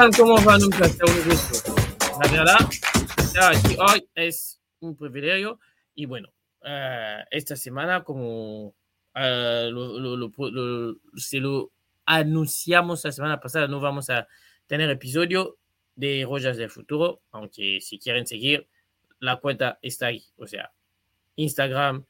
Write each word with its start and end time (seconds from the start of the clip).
Un 0.00 0.70
placer, 0.70 1.04
un 1.04 1.28
gusto. 1.28 1.74
La 2.22 2.30
verdad, 2.32 2.58
hoy 3.86 4.08
es 4.14 4.58
un 4.80 4.96
privilegio 4.96 5.60
y 5.94 6.06
bueno, 6.06 6.30
uh, 6.62 7.22
esta 7.30 7.54
semana 7.54 8.02
como 8.02 8.68
uh, 8.68 9.70
lo, 9.70 10.30
se 11.16 11.38
lo 11.38 11.70
anunciamos 12.06 13.04
la 13.04 13.12
semana 13.12 13.40
pasada, 13.40 13.68
no 13.68 13.78
vamos 13.78 14.08
a 14.08 14.26
tener 14.66 14.88
episodio 14.88 15.58
de 15.96 16.24
Rojas 16.26 16.56
del 16.56 16.70
Futuro, 16.70 17.20
aunque 17.30 17.82
si 17.82 17.98
quieren 17.98 18.26
seguir, 18.26 18.66
la 19.18 19.36
cuenta 19.36 19.78
está 19.82 20.06
ahí, 20.06 20.24
o 20.38 20.46
sea, 20.46 20.72
Instagram, 21.36 22.06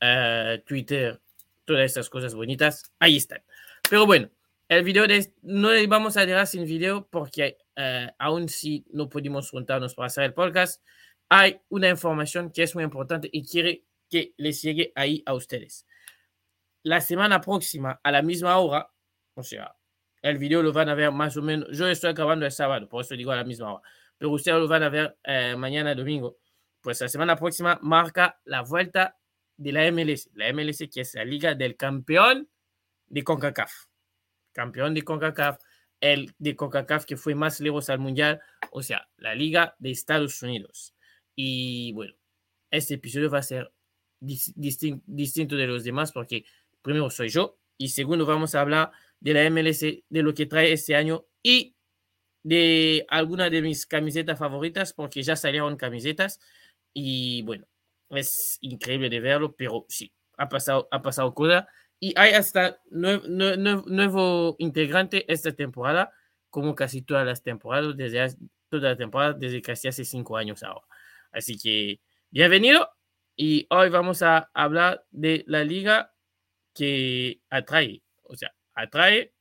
uh, 0.00 0.58
Twitter, 0.64 1.20
todas 1.66 1.84
estas 1.84 2.08
cosas 2.08 2.34
bonitas, 2.34 2.94
ahí 2.98 3.18
están. 3.18 3.42
Pero 3.90 4.06
bueno, 4.06 4.30
el 4.68 4.82
video 4.82 5.06
de, 5.06 5.32
no 5.42 5.68
vamos 5.88 6.16
a 6.16 6.26
dejar 6.26 6.46
sin 6.46 6.64
video 6.64 7.06
porque 7.08 7.58
uh, 7.76 8.10
aún 8.18 8.48
si 8.48 8.84
no 8.90 9.08
pudimos 9.08 9.50
juntarnos 9.50 9.94
para 9.94 10.06
hacer 10.06 10.24
el 10.24 10.34
podcast, 10.34 10.82
hay 11.28 11.60
una 11.68 11.88
información 11.88 12.50
que 12.50 12.64
es 12.64 12.74
muy 12.74 12.84
importante 12.84 13.28
y 13.30 13.44
quiere 13.44 13.84
que 14.08 14.34
les 14.36 14.62
llegue 14.62 14.92
ahí 14.96 15.22
a 15.26 15.34
ustedes. 15.34 15.86
La 16.82 17.00
semana 17.00 17.40
próxima, 17.40 18.00
a 18.02 18.12
la 18.12 18.22
misma 18.22 18.58
hora, 18.58 18.90
o 19.34 19.42
sea, 19.42 19.74
el 20.22 20.38
video 20.38 20.62
lo 20.62 20.72
van 20.72 20.88
a 20.88 20.94
ver 20.94 21.12
más 21.12 21.36
o 21.36 21.42
menos, 21.42 21.68
yo 21.76 21.86
estoy 21.86 22.10
acabando 22.10 22.44
el 22.44 22.52
sábado, 22.52 22.88
por 22.88 23.04
eso 23.04 23.14
digo 23.16 23.32
a 23.32 23.36
la 23.36 23.44
misma 23.44 23.74
hora, 23.74 23.82
pero 24.18 24.30
ustedes 24.30 24.58
lo 24.58 24.68
van 24.68 24.82
a 24.82 24.88
ver 24.88 25.16
eh, 25.24 25.54
mañana 25.56 25.94
domingo. 25.94 26.38
Pues 26.80 27.00
la 27.00 27.08
semana 27.08 27.36
próxima 27.36 27.78
marca 27.82 28.40
la 28.44 28.62
vuelta 28.62 29.16
de 29.56 29.72
la 29.72 29.90
MLS, 29.90 30.30
la 30.34 30.52
MLS 30.52 30.84
que 30.92 31.00
es 31.00 31.14
la 31.14 31.24
liga 31.24 31.54
del 31.54 31.76
campeón 31.76 32.48
de 33.08 33.24
CONCACAF 33.24 33.86
campeón 34.56 34.94
de 34.94 35.02
CONCACAF, 35.02 35.58
el 36.00 36.34
de 36.38 36.56
CONCACAF 36.56 37.04
que 37.04 37.18
fue 37.18 37.34
más 37.34 37.60
lejos 37.60 37.90
al 37.90 37.98
mundial, 37.98 38.40
o 38.70 38.82
sea, 38.82 39.06
la 39.18 39.34
Liga 39.34 39.76
de 39.78 39.90
Estados 39.90 40.42
Unidos. 40.42 40.94
Y 41.34 41.92
bueno, 41.92 42.14
este 42.70 42.94
episodio 42.94 43.30
va 43.30 43.40
a 43.40 43.42
ser 43.42 43.70
distin 44.18 45.02
distinto 45.06 45.56
de 45.56 45.66
los 45.66 45.84
demás 45.84 46.10
porque 46.10 46.46
primero 46.80 47.10
soy 47.10 47.28
yo 47.28 47.58
y 47.76 47.88
segundo 47.90 48.24
vamos 48.24 48.54
a 48.54 48.62
hablar 48.62 48.92
de 49.20 49.34
la 49.34 49.50
MLS, 49.50 49.80
de 49.80 50.22
lo 50.22 50.32
que 50.32 50.46
trae 50.46 50.72
este 50.72 50.96
año 50.96 51.26
y 51.42 51.76
de 52.42 53.04
alguna 53.10 53.50
de 53.50 53.60
mis 53.60 53.84
camisetas 53.84 54.38
favoritas 54.38 54.94
porque 54.94 55.22
ya 55.22 55.36
salieron 55.36 55.76
camisetas 55.76 56.40
y 56.94 57.42
bueno, 57.42 57.66
es 58.08 58.56
increíble 58.62 59.10
de 59.10 59.20
verlo, 59.20 59.54
pero 59.54 59.84
sí, 59.90 60.10
ha 60.38 60.48
pasado, 60.48 60.88
ha 60.90 61.02
pasado 61.02 61.34
cosas 61.34 61.66
y 62.00 62.12
hay 62.18 62.32
hasta 62.32 62.80
nuevo, 62.90 63.26
nuevo, 63.26 63.84
nuevo, 63.86 64.56
integrante 64.58 65.30
esta 65.32 65.52
temporada, 65.52 66.12
como 66.50 66.74
casi 66.74 67.02
todas 67.02 67.26
las 67.26 67.42
temporadas, 67.42 67.96
desde 67.96 68.36
toda 68.68 68.90
la 68.90 68.96
temporada, 68.96 69.32
desde 69.32 69.62
casi 69.62 69.88
hace 69.88 70.04
cinco 70.04 70.36
años 70.36 70.62
ahora. 70.62 70.86
Así 71.32 71.58
que 71.58 72.00
bienvenido 72.30 72.90
y 73.34 73.66
hoy 73.70 73.88
vamos 73.90 74.22
a 74.22 74.50
hablar 74.54 75.04
de 75.10 75.44
la 75.46 75.64
liga 75.64 76.14
que 76.74 77.40
atrae, 77.48 78.02
o 78.22 78.36
sea, 78.36 78.54
atrae 78.74 79.32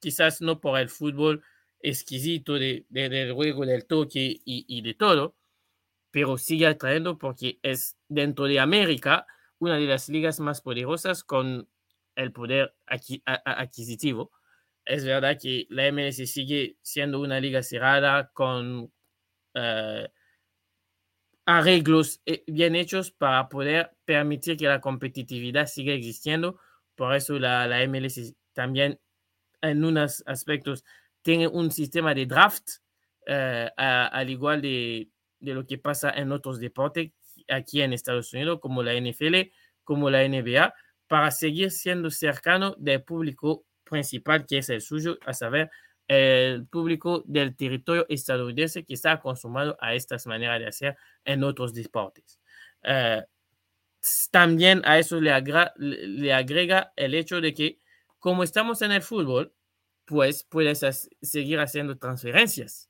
quizás 0.00 0.40
no 0.40 0.60
por 0.60 0.78
el 0.78 0.88
fútbol 0.88 1.42
exquisito 1.80 2.54
de, 2.54 2.86
de, 2.88 3.08
del 3.08 3.32
juego, 3.34 3.66
del 3.66 3.86
toque 3.86 4.40
y, 4.44 4.64
y 4.66 4.82
de 4.82 4.94
todo, 4.94 5.36
pero 6.10 6.38
sigue 6.38 6.66
atrayendo 6.66 7.18
porque 7.18 7.58
es 7.62 7.98
dentro 8.08 8.46
de 8.46 8.60
América 8.60 9.26
una 9.58 9.76
de 9.76 9.86
las 9.86 10.08
ligas 10.08 10.40
más 10.40 10.60
poderosas 10.62 11.24
con 11.24 11.68
el 12.18 12.32
poder 12.32 12.74
adquisitivo. 12.86 14.32
Es 14.84 15.04
verdad 15.04 15.38
que 15.40 15.66
la 15.70 15.90
MLS 15.92 16.16
sigue 16.30 16.76
siendo 16.82 17.20
una 17.20 17.38
liga 17.40 17.62
cerrada 17.62 18.30
con 18.32 18.92
uh, 19.54 20.06
arreglos 21.46 22.20
eh, 22.26 22.42
bien 22.46 22.74
hechos 22.74 23.12
para 23.12 23.48
poder 23.48 23.96
permitir 24.04 24.56
que 24.56 24.66
la 24.66 24.80
competitividad 24.80 25.66
siga 25.66 25.92
existiendo. 25.92 26.58
Por 26.96 27.14
eso 27.14 27.38
la, 27.38 27.66
la 27.68 27.86
MLS 27.86 28.34
también 28.52 28.98
en 29.62 29.84
unos 29.84 30.24
aspectos 30.26 30.84
tiene 31.22 31.46
un 31.46 31.70
sistema 31.70 32.14
de 32.14 32.26
draft, 32.26 32.68
a, 33.28 34.06
al 34.06 34.30
igual 34.30 34.62
de, 34.62 35.10
de, 35.38 35.54
lo 35.54 35.66
que 35.66 35.76
pasa 35.76 36.10
en 36.10 36.32
otros 36.32 36.58
deportes 36.58 37.12
aquí 37.48 37.82
en 37.82 37.92
Estados 37.92 38.32
Unidos, 38.32 38.58
como 38.60 38.82
la 38.82 38.94
NFL, 38.94 39.52
como 39.84 40.08
la 40.08 40.26
NBA, 40.26 40.72
para 41.08 41.30
seguir 41.30 41.70
siendo 41.70 42.10
cercano 42.10 42.74
del 42.78 43.02
público 43.02 43.64
principal 43.84 44.46
que 44.46 44.58
es 44.58 44.68
el 44.68 44.80
suyo, 44.80 45.18
a 45.26 45.32
saber, 45.32 45.70
el 46.06 46.66
público 46.66 47.22
del 47.26 47.54
territorio 47.56 48.06
estadounidense 48.08 48.84
que 48.84 48.94
está 48.94 49.12
acostumbrado 49.12 49.76
a 49.80 49.94
estas 49.94 50.26
maneras 50.26 50.60
de 50.60 50.66
hacer 50.66 50.96
en 51.24 51.44
otros 51.44 51.74
deportes. 51.74 52.40
Uh, 52.82 53.22
también 54.30 54.80
a 54.84 54.98
eso 54.98 55.20
le, 55.20 55.32
le 55.76 56.32
agrega 56.32 56.92
el 56.96 57.14
hecho 57.14 57.40
de 57.40 57.52
que 57.52 57.80
como 58.18 58.42
estamos 58.42 58.82
en 58.82 58.92
el 58.92 59.02
fútbol, 59.02 59.52
pues 60.04 60.44
puedes 60.44 61.08
seguir 61.20 61.60
haciendo 61.60 61.98
transferencias. 61.98 62.88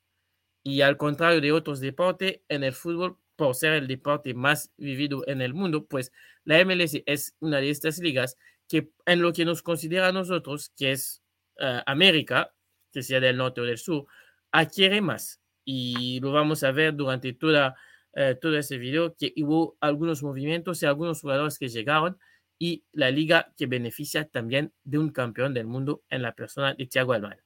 Y 0.63 0.81
al 0.81 0.97
contrario 0.97 1.41
de 1.41 1.51
otros 1.51 1.79
deportes, 1.79 2.41
en 2.47 2.63
el 2.63 2.73
fútbol 2.73 3.17
por 3.35 3.55
ser 3.55 3.73
el 3.73 3.87
deporte 3.87 4.33
más 4.33 4.71
vivido 4.77 5.23
en 5.27 5.41
el 5.41 5.53
mundo, 5.53 5.85
pues 5.85 6.11
la 6.49 6.65
MLS 6.65 7.03
es 7.05 7.35
una 7.41 7.57
de 7.57 7.69
estas 7.69 7.99
ligas 7.99 8.35
que 8.67 8.89
en 9.05 9.21
lo 9.21 9.33
que 9.33 9.45
nos 9.45 9.61
considera 9.61 10.07
a 10.07 10.11
nosotros, 10.11 10.71
que 10.75 10.93
es 10.93 11.21
uh, 11.59 11.81
América, 11.85 12.51
que 12.91 13.03
sea 13.03 13.19
del 13.19 13.37
norte 13.37 13.61
o 13.61 13.65
del 13.65 13.77
sur, 13.77 14.07
adquiere 14.51 14.99
más. 14.99 15.39
Y 15.63 16.19
lo 16.21 16.31
vamos 16.31 16.63
a 16.63 16.71
ver 16.71 16.95
durante 16.95 17.33
toda, 17.33 17.75
uh, 18.13 18.33
todo 18.41 18.57
ese 18.57 18.79
video, 18.79 19.15
que 19.15 19.31
hubo 19.37 19.77
algunos 19.79 20.23
movimientos 20.23 20.81
y 20.81 20.87
algunos 20.87 21.21
jugadores 21.21 21.59
que 21.59 21.69
llegaron 21.69 22.17
y 22.57 22.83
la 22.93 23.11
liga 23.11 23.53
que 23.55 23.67
beneficia 23.67 24.27
también 24.27 24.73
de 24.83 24.97
un 24.97 25.11
campeón 25.11 25.53
del 25.53 25.67
mundo 25.67 26.01
en 26.09 26.23
la 26.23 26.33
persona 26.33 26.73
de 26.73 26.87
Thiago 26.87 27.13
Almada. 27.13 27.43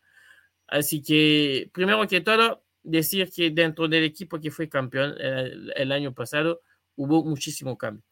Así 0.68 1.04
que, 1.04 1.70
primero 1.74 2.08
que 2.08 2.22
todo, 2.22 2.64
decir 2.84 3.30
que 3.36 3.52
dentro 3.52 3.90
del 3.90 4.06
equipo 4.06 4.40
que 4.40 4.50
fue 4.50 4.70
campeón 4.70 5.16
el, 5.20 5.74
el 5.76 5.92
año 5.92 6.14
pasado 6.14 6.62
hubo 6.96 7.26
muchísimo 7.26 7.78
cambio. 7.78 8.06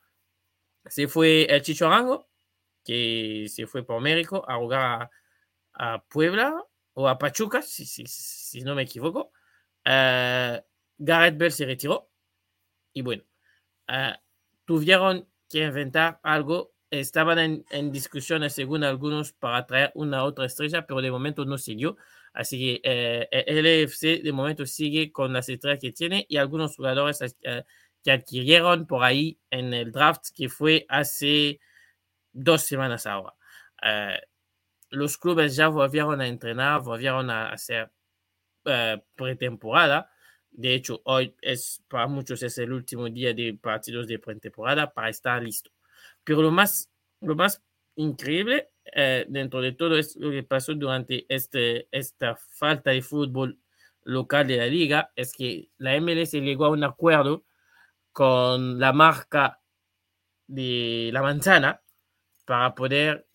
Se 0.86 1.08
fue 1.08 1.44
el 1.44 1.62
Chicho 1.62 1.88
Arango, 1.88 2.30
que 2.84 3.48
se 3.50 3.68
fue 3.68 3.86
por 3.86 4.02
México 4.02 4.44
a 4.48 4.58
jugar 4.58 5.10
a, 5.74 6.04
Puebla 6.10 6.64
o 6.94 7.08
a 7.08 7.18
Pachuca, 7.18 7.62
si, 7.62 7.86
si, 7.86 8.06
si 8.06 8.62
no 8.62 8.76
me 8.76 8.84
equivoco. 8.84 9.32
Uh, 9.86 10.62
Gareth 10.98 11.38
Bell 11.38 11.52
se 11.52 11.66
retiró 11.66 12.12
y 12.94 13.02
bueno, 13.02 13.24
uh, 13.90 14.16
tuvieron 14.66 15.28
que 15.50 15.66
inventar 15.66 16.20
algo. 16.24 16.74
Estaban 16.90 17.40
en, 17.40 17.66
en, 17.70 17.92
discusiones, 17.92 18.54
según 18.54 18.84
algunos, 18.84 19.32
para 19.34 19.66
traer 19.66 19.92
una 19.96 20.24
otra 20.24 20.46
estrella, 20.46 20.86
pero 20.86 21.02
de 21.02 21.10
momento 21.10 21.46
no 21.46 21.58
se 21.58 21.76
dio. 21.76 21.98
Así 22.34 22.60
que 22.60 22.82
eh, 22.84 23.28
el 23.48 23.66
EFC 23.66 24.22
de 24.22 24.32
momento 24.32 24.66
sigue 24.66 25.12
con 25.12 25.34
las 25.34 25.50
estrellas 25.50 25.80
que 25.80 25.92
tiene 25.92 26.26
y 26.30 26.38
algunos 26.38 26.76
jugadores 26.76 27.22
eh, 27.44 27.64
que 28.04 28.12
adquirieron 28.12 28.88
por 28.88 29.04
ahí 29.04 29.40
en 29.50 29.74
el 29.74 29.92
draft 29.92 30.28
que 30.36 30.50
fue 30.50 30.86
hace 30.90 31.60
dos 32.34 32.64
semanas 32.64 33.06
ahora. 33.06 33.36
Eh, 33.82 34.20
los 34.90 35.18
clubes 35.18 35.56
ya 35.56 35.68
volvieron 35.68 36.22
a 36.22 36.28
entrenar, 36.28 36.82
volvieron 36.82 37.30
a 37.30 37.50
hacer 37.50 37.92
eh, 38.66 39.02
pretemporada. 39.16 40.12
De 40.52 40.74
hecho, 40.74 41.02
hoy 41.06 41.36
es 41.42 41.84
para 41.88 42.08
muchos 42.08 42.44
es 42.44 42.58
el 42.58 42.74
último 42.74 43.10
día 43.10 43.34
de 43.34 43.54
partidos 43.54 44.08
de 44.08 44.20
pretemporada 44.20 44.92
para 44.94 45.10
estar 45.10 45.42
listo. 45.42 45.72
Pero 46.24 46.42
lo 46.42 46.52
más, 46.52 46.90
lo 47.22 47.36
más 47.36 47.64
increíble 47.96 48.72
eh, 48.94 49.26
dentro 49.30 49.62
de 49.62 49.74
todo 49.74 49.98
es 49.98 50.16
lo 50.16 50.32
que 50.32 50.44
pasó 50.44 50.74
durante 50.76 51.26
este, 51.30 51.88
esta 51.92 52.36
falta 52.36 52.92
de 52.92 53.02
fútbol 53.02 53.60
local 54.04 54.48
de 54.48 54.58
la 54.58 54.66
liga, 54.66 55.12
es 55.16 55.34
que 55.34 55.70
la 55.78 56.00
MLS 56.02 56.32
llegó 56.32 56.66
a 56.66 56.70
un 56.70 56.84
acuerdo 56.84 57.46
con 58.12 58.80
la 58.80 58.94
marca 58.94 59.62
de 60.48 61.10
la 61.14 61.22
manzana 61.22 61.82
para 62.46 62.76
poder 62.76 63.28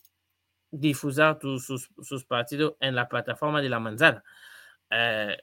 difusar 0.71 1.39
sus, 1.41 1.89
sus, 2.01 2.25
partidos 2.25 2.75
en 2.79 2.95
la 2.95 3.07
plataforma 3.07 3.61
de 3.61 3.69
la 3.69 3.79
manzana. 3.79 4.23
Eh, 4.89 5.37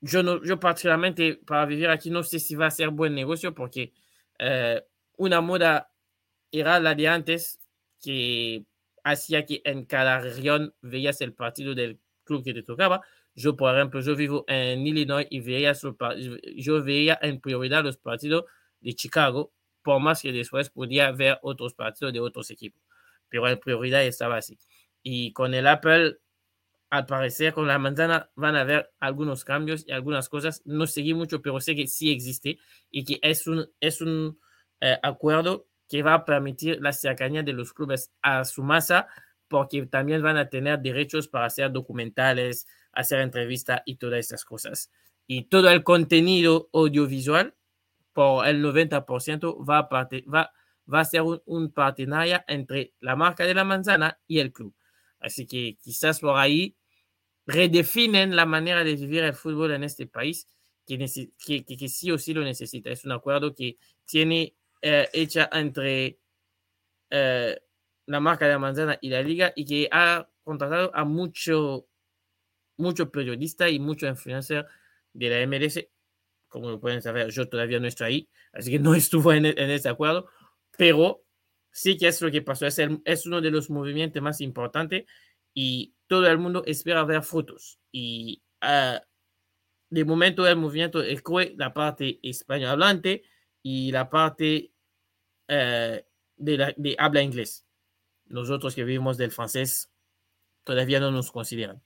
yo, 0.00 0.22
no, 0.22 0.42
yo 0.44 0.58
particularmente 0.58 1.40
para 1.46 1.66
vivir 1.66 1.88
aquí 1.88 2.10
no 2.10 2.22
sé 2.22 2.38
si 2.38 2.54
va 2.54 2.66
a 2.66 2.70
ser 2.70 2.90
buen 2.90 3.14
negocio 3.14 3.54
porque 3.54 3.92
eh, 4.38 4.82
una 5.16 5.40
moda 5.40 5.92
era 6.50 6.80
la 6.80 6.94
de 6.94 7.08
antes 7.08 7.60
que 8.02 8.64
hacía 9.04 9.44
que 9.44 9.60
en 9.64 9.84
cada 9.84 10.20
región 10.20 10.74
veías 10.80 11.20
el 11.20 11.34
partido 11.34 11.74
del 11.74 12.00
club 12.24 12.44
que 12.44 12.54
te 12.54 12.62
tocaba. 12.62 13.02
Yo, 13.34 13.56
por 13.56 13.74
ejemplo, 13.74 14.00
yo 14.00 14.16
vivo 14.16 14.44
en 14.48 14.86
Illinois 14.86 15.26
y 15.30 15.40
veía 15.40 15.74
su, 15.74 15.96
yo 16.56 16.82
veía 16.82 17.18
en 17.22 17.40
prioridad 17.40 17.84
los 17.84 17.96
partidos 17.96 18.44
de 18.80 18.94
Chicago, 18.94 19.52
por 19.82 20.00
más 20.00 20.22
que 20.22 20.32
después 20.32 20.70
podía 20.70 21.10
ver 21.12 21.38
otros 21.42 21.74
partidos 21.74 22.12
de 22.12 22.20
otros 22.20 22.50
equipos. 22.50 22.82
Pero 23.28 23.48
en 23.48 23.58
prioridad 23.58 24.04
estaba 24.04 24.36
así. 24.36 24.58
Y 25.02 25.32
con 25.32 25.54
el 25.54 25.66
Apple 25.66 26.18
al 26.90 27.06
parecer 27.06 27.54
con 27.54 27.68
la 27.68 27.78
manzana 27.78 28.30
van 28.34 28.56
a 28.56 28.62
haber 28.62 28.92
algunos 28.98 29.44
cambios 29.44 29.84
y 29.86 29.92
algunas 29.92 30.28
cosas. 30.28 30.62
No 30.64 30.86
seguí 30.86 31.14
mucho, 31.14 31.40
pero 31.40 31.60
sé 31.60 31.76
que 31.76 31.86
sí 31.86 32.10
existe 32.10 32.58
y 32.90 33.04
que 33.04 33.20
es 33.22 33.46
un, 33.46 33.70
es 33.80 34.00
un 34.00 34.38
eh, 34.80 34.98
acuerdo 35.02 35.68
que 35.88 36.02
va 36.02 36.14
a 36.14 36.24
permitir 36.24 36.80
la 36.80 36.92
cercanía 36.92 37.42
de 37.42 37.52
los 37.52 37.72
clubes 37.72 38.12
a 38.22 38.44
su 38.44 38.62
masa, 38.62 39.08
porque 39.50 39.84
también 39.86 40.22
van 40.22 40.36
a 40.36 40.48
tener 40.48 40.78
derechos 40.78 41.26
para 41.26 41.46
hacer 41.46 41.72
documentales, 41.72 42.68
hacer 42.92 43.18
entrevistas 43.20 43.82
y 43.84 43.96
todas 43.96 44.20
estas 44.20 44.44
cosas. 44.44 44.92
Y 45.26 45.46
todo 45.46 45.68
el 45.70 45.82
contenido 45.82 46.70
audiovisual, 46.72 47.56
por 48.12 48.46
el 48.46 48.62
90%, 48.62 49.68
va 49.68 49.78
a, 49.78 50.08
va, 50.32 50.52
va 50.92 51.00
a 51.00 51.04
ser 51.04 51.22
un, 51.22 51.42
un 51.46 51.72
partenaria 51.72 52.44
entre 52.46 52.94
la 53.00 53.16
marca 53.16 53.44
de 53.44 53.54
la 53.54 53.64
manzana 53.64 54.20
y 54.28 54.38
el 54.38 54.52
club. 54.52 54.72
Así 55.18 55.48
que 55.48 55.76
quizás 55.82 56.20
por 56.20 56.38
ahí 56.38 56.76
redefinen 57.44 58.36
la 58.36 58.46
manera 58.46 58.84
de 58.84 58.94
vivir 58.94 59.24
el 59.24 59.34
fútbol 59.34 59.72
en 59.72 59.82
este 59.82 60.06
país, 60.06 60.46
que, 60.86 60.96
que, 61.44 61.64
que, 61.64 61.88
sí 61.88 62.12
o 62.12 62.18
sí 62.18 62.34
lo 62.34 62.44
necesita. 62.44 62.90
Es 62.90 63.04
un 63.04 63.10
acuerdo 63.10 63.52
que 63.52 63.78
tiene 64.04 64.54
eh, 64.80 65.08
hecha 65.12 65.50
entre 65.52 66.20
eh, 67.10 67.60
la 68.10 68.18
marca 68.18 68.44
de 68.46 68.52
la 68.52 68.58
manzana 68.58 68.98
y 69.00 69.08
la 69.08 69.22
liga 69.22 69.52
y 69.54 69.64
que 69.64 69.88
ha 69.92 70.28
contratado 70.42 70.90
a 70.94 71.04
mucho, 71.04 71.86
mucho 72.76 73.10
periodista 73.12 73.68
y 73.68 73.78
mucho 73.78 74.08
influencer 74.08 74.66
de 75.12 75.30
la 75.30 75.46
MLS. 75.46 75.86
Como 76.48 76.80
pueden 76.80 77.02
saber, 77.02 77.30
yo 77.30 77.48
todavía 77.48 77.78
no 77.78 77.86
estoy 77.86 78.06
ahí, 78.06 78.28
así 78.52 78.72
que 78.72 78.80
no 78.80 78.94
estuvo 78.96 79.32
en, 79.32 79.46
en 79.46 79.70
ese 79.70 79.88
acuerdo, 79.88 80.28
pero 80.76 81.22
sí 81.70 81.96
que 81.96 82.08
es 82.08 82.20
lo 82.20 82.32
que 82.32 82.42
pasó. 82.42 82.66
Es, 82.66 82.80
el, 82.80 83.00
es 83.04 83.26
uno 83.26 83.40
de 83.40 83.52
los 83.52 83.70
movimientos 83.70 84.20
más 84.20 84.40
importantes 84.40 85.04
y 85.54 85.94
todo 86.08 86.26
el 86.26 86.38
mundo 86.38 86.64
espera 86.66 87.04
ver 87.04 87.22
fotos. 87.22 87.78
Y 87.92 88.42
uh, 88.60 88.98
de 89.88 90.04
momento 90.04 90.48
el 90.48 90.56
movimiento 90.56 91.00
excluye 91.00 91.54
la 91.56 91.72
parte 91.72 92.18
español 92.24 92.70
hablante 92.70 93.22
y 93.62 93.92
la 93.92 94.10
parte 94.10 94.72
uh, 95.48 96.02
de, 96.36 96.58
la, 96.58 96.74
de 96.76 96.96
habla 96.98 97.22
inglés. 97.22 97.69
Nosotros 98.30 98.74
que 98.74 98.84
vivimos 98.84 99.18
del 99.18 99.32
francés 99.32 99.90
todavía 100.64 101.00
no 101.00 101.10
nos 101.10 101.32
consideran, 101.32 101.82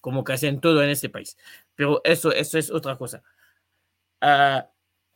como 0.00 0.22
casi 0.24 0.46
en 0.46 0.60
todo 0.60 0.82
en 0.82 0.90
este 0.90 1.08
país. 1.08 1.36
Pero 1.74 2.00
eso, 2.04 2.32
eso 2.32 2.56
es 2.56 2.70
otra 2.70 2.96
cosa. 2.96 3.22
Uh, 4.22 4.62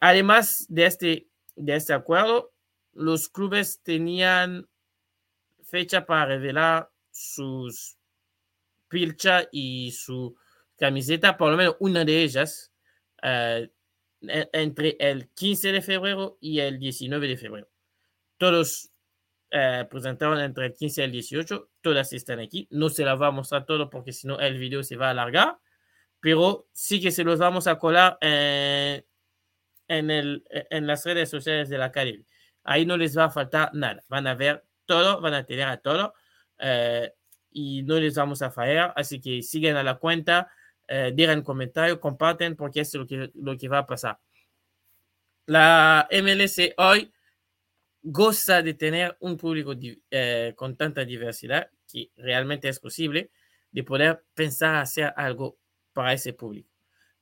además 0.01 0.67
de 0.69 0.87
este, 0.87 1.29
de 1.55 1.77
este 1.77 1.93
acuerdo, 1.93 2.53
los 2.93 3.29
clubes 3.29 3.81
tenían 3.83 4.69
fecha 5.63 6.05
para 6.05 6.27
revelar 6.27 6.91
sus 7.11 7.97
pilcha 8.89 9.49
y 9.53 9.93
su 9.93 10.37
camiseta, 10.77 11.37
por 11.37 11.53
lo 11.53 11.57
menos 11.57 11.77
una 11.79 12.05
de 12.05 12.23
ellas, 12.23 12.73
uh, 13.23 13.67
entre 14.21 14.97
el 14.99 15.29
15 15.31 15.73
de 15.73 15.83
febrero 15.83 16.39
y 16.41 16.59
el 16.59 16.79
19 16.79 17.29
de 17.29 17.37
febrero. 17.37 17.69
Todos 18.37 18.92
uh, 19.53 19.89
presentaron 19.89 20.41
entre 20.41 20.67
el 20.67 20.75
15 20.75 21.01
y 21.01 21.05
el 21.05 21.13
18, 21.13 21.71
todas 21.81 22.13
están 22.13 22.41
aquí. 22.41 22.67
No 22.71 22.89
se 22.89 23.05
las 23.05 23.21
va 23.21 23.29
a 23.29 23.31
mostrar 23.31 23.65
todo 23.67 23.91
porque 23.91 24.13
si 24.13 24.27
no 24.27 24.39
el 24.41 24.59
video 24.59 24.83
se 24.83 24.97
va 24.97 25.09
a 25.09 25.11
alargar, 25.11 25.59
pero 26.21 26.67
sí 26.73 27.01
que 27.01 27.11
se 27.11 27.25
los 27.25 27.39
vamos 27.39 27.67
a 27.67 27.79
colar 27.79 28.19
en, 28.21 29.05
en, 29.89 30.11
el, 30.11 30.45
en 30.51 30.87
las 30.87 31.05
redes 31.05 31.31
sociales 31.31 31.69
de 31.69 31.79
la 31.79 31.87
academia. 31.87 32.25
Ahí 32.65 32.87
no 32.87 32.97
les 32.97 33.17
va 33.17 33.25
a 33.25 33.31
faltar 33.31 33.71
nada. 33.75 34.03
Van 34.09 34.27
a 34.27 34.35
ver 34.35 34.65
todo, 34.87 35.21
van 35.21 35.35
a 35.35 35.45
tener 35.45 35.69
a 35.69 35.79
todo. 35.79 36.15
Uh, 36.61 37.09
y 37.53 37.83
no 37.83 37.99
les 37.99 38.15
vamos 38.15 38.43
a 38.43 38.51
fallar. 38.51 38.93
Así 38.97 39.21
que 39.21 39.43
siguen 39.43 39.77
a 39.77 39.83
la 39.83 39.97
cuenta, 39.97 40.51
eh, 40.89 41.13
digan 41.15 41.43
comentario, 41.43 42.01
comparten 42.01 42.57
porque 42.57 42.81
es 42.81 42.95
lo 42.95 43.07
que, 43.07 43.31
lo 43.35 43.57
que 43.57 43.69
va 43.69 43.79
a 43.79 43.87
pasar. 43.87 44.19
La 45.47 46.09
MLS 46.11 46.59
hoy 46.77 47.13
goza 48.03 48.63
de 48.63 48.75
tener 48.75 49.17
un 49.21 49.37
público 49.37 49.75
eh, 50.11 50.53
con 50.57 50.77
tanta 50.77 51.05
diversidad 51.05 51.71
que 51.91 52.11
realmente 52.17 52.69
es 52.69 52.81
posible 52.81 53.31
de 53.71 53.85
poder 53.85 54.25
pensar 54.35 54.77
hacer 54.77 55.13
algo 55.17 55.59
para 55.93 56.13
ese 56.13 56.33
público. 56.33 56.69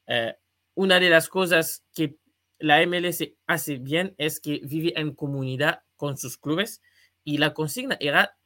Eh, 0.07 0.35
una 0.75 0.99
de 0.99 1.11
las 1.11 1.29
cosas 1.29 1.85
que 1.95 2.17
la 2.59 2.85
MLS 2.87 3.23
hace 3.47 3.79
bien 3.79 4.15
es 4.19 4.41
que 4.41 4.61
vive 4.63 4.99
en 4.99 5.15
comunidad 5.15 5.83
con 5.97 6.17
sus 6.17 6.39
clubes 6.39 6.83
y 7.25 7.39
la 7.39 7.53
consigna 7.55 7.97
era 8.01 8.37